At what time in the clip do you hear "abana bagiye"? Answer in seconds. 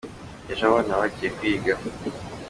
0.69-1.29